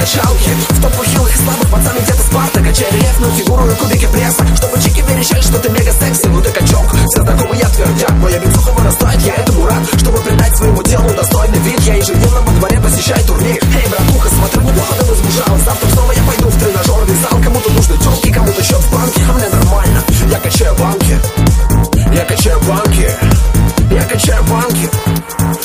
зависая 0.00 0.22
в 0.22 0.30
качалке 0.30 0.50
В 0.70 0.82
топ 0.82 1.04
хилых 1.04 1.34
и 1.34 1.38
слабых 1.38 1.70
пацаны 1.70 1.98
где-то 2.00 2.22
Спарта 2.22 2.60
Качая 2.60 2.90
рельефную 2.92 3.32
фигуру 3.32 3.70
и 3.70 3.74
кубики 3.74 4.06
пресса. 4.06 4.44
Чтобы 4.56 4.80
чики 4.80 5.02
верещали, 5.02 5.40
что 5.40 5.58
ты 5.58 5.68
мега 5.70 5.92
секси 5.92 6.26
Ну 6.26 6.40
ты 6.40 6.50
качок, 6.50 6.86
все 7.08 7.22
знакомые 7.22 7.66
твердят 7.66 8.12
Моя 8.12 8.38
бицуха 8.38 8.72
вырастает, 8.72 9.20
я 9.22 9.34
этому 9.34 9.66
рад. 9.66 9.82
Чтобы 9.98 10.18
придать 10.18 10.56
своему 10.56 10.82
телу 10.82 11.08
достойный 11.14 11.58
вид 11.60 11.80
Я 11.80 11.94
ежедневно 11.94 12.40
во 12.40 12.52
дворе 12.52 12.80
посещаю 12.80 13.24
турнир. 13.24 13.58
Эй, 13.62 13.88
братуха, 13.88 14.28
смотрю, 14.28 14.60
неплохо 14.62 14.94
ты 14.98 15.04
возмужалась 15.04 15.62
Завтра 15.62 15.88
снова 15.90 16.12
я 16.12 16.22
пойду 16.22 16.48
в 16.48 16.58
тренажерный 16.58 17.16
зал. 17.16 17.42
Кому-то 17.42 17.70
нужны 17.72 17.96
телки, 17.98 18.32
кому-то 18.32 18.62
счет 18.62 18.80
в 18.80 18.92
банке. 18.92 19.22
А 19.28 19.32
мне 19.32 19.48
нормально, 19.48 20.04
я 20.30 20.38
качаю 20.38 20.74
банки. 20.76 21.20
Я 22.12 22.24
качаю 22.24 22.60
банки. 22.60 23.10
Я 23.90 24.04
качаю 24.04 24.42
банки. 24.44 24.90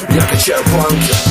Я 0.10 0.22
качаю 0.22 0.64
банки 0.74 1.25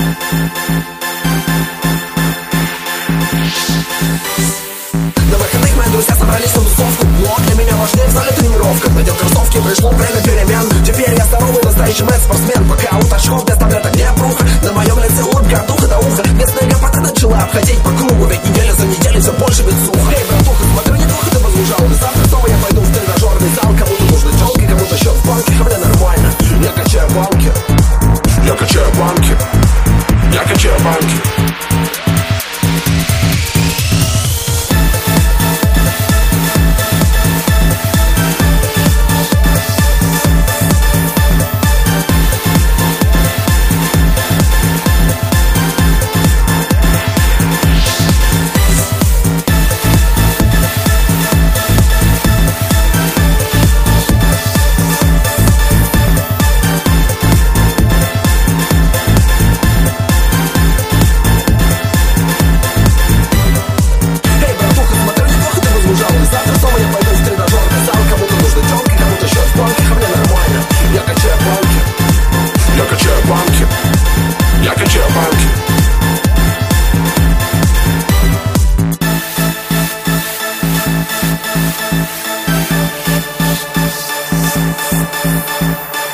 На 0.00 0.06
выходных 5.36 5.76
мои 5.76 5.88
друзья 5.92 6.14
собрались 6.14 6.56
на 6.56 6.62
тусовку. 6.62 7.06
Но 7.20 7.36
для 7.46 7.54
меня 7.62 7.76
важнее 7.76 8.06
в 8.06 8.12
зале 8.12 8.32
тренировка. 8.32 8.88
Надел 8.90 9.14
кроссовки, 9.14 9.60
пришло 9.60 9.90
время 9.90 10.22
перемен. 10.22 10.66
Теперь 10.84 11.14
я 11.14 11.26
здоровый 11.26 11.62
настоящий 11.62 12.04
мэтт-спортсмен 12.04 12.66
Пока 12.68 12.96
у 12.96 13.02
тачков 13.02 13.44
доставляет 13.44 13.84
огня 13.86 13.99
Peace. 85.60 86.10